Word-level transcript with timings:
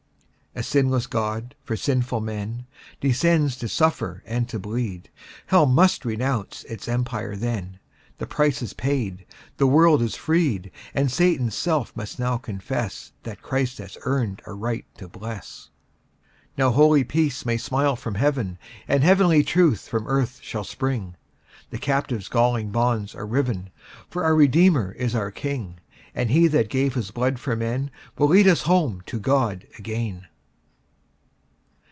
A 0.53 0.63
sinless 0.63 1.07
God, 1.07 1.55
for 1.63 1.77
sinful 1.77 2.19
men, 2.19 2.65
Descends 2.99 3.55
to 3.55 3.69
suffer 3.69 4.21
and 4.25 4.49
to 4.49 4.59
bleed; 4.59 5.09
Hell 5.47 5.65
MUST 5.65 6.03
renounce 6.03 6.65
its 6.65 6.89
empire 6.89 7.37
then; 7.37 7.79
The 8.17 8.27
price 8.27 8.61
is 8.61 8.73
paid, 8.73 9.25
the 9.55 9.65
world 9.65 10.01
is 10.01 10.17
freed, 10.17 10.69
And 10.93 11.09
Satan's 11.09 11.55
self 11.55 11.95
must 11.95 12.19
now 12.19 12.35
confess 12.35 13.13
That 13.23 13.41
Christ 13.41 13.77
has 13.77 13.97
earned 14.03 14.41
a 14.45 14.51
RIGHT 14.51 14.83
to 14.97 15.07
bless: 15.07 15.69
Now 16.57 16.71
holy 16.71 17.05
Peace 17.05 17.45
may 17.45 17.55
smile 17.55 17.95
from 17.95 18.15
heaven, 18.15 18.59
And 18.89 19.05
heavenly 19.05 19.43
Truth 19.45 19.87
from 19.87 20.05
earth 20.05 20.39
shall 20.43 20.65
spring: 20.65 21.15
The 21.69 21.77
captive's 21.77 22.27
galling 22.27 22.71
bonds 22.71 23.15
are 23.15 23.25
riven, 23.25 23.69
For 24.09 24.25
our 24.25 24.35
Redeemer 24.35 24.91
is 24.91 25.15
our 25.15 25.31
king; 25.31 25.79
And 26.13 26.29
He 26.29 26.47
that 26.49 26.67
gave 26.67 26.95
his 26.95 27.09
blood 27.11 27.39
for 27.39 27.55
men 27.55 27.89
Will 28.17 28.27
lead 28.27 28.49
us 28.49 28.63
home 28.63 29.01
to 29.05 29.17
God 29.17 29.65
again. 29.79 30.27